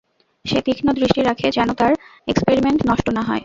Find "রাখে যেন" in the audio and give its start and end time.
1.21-1.69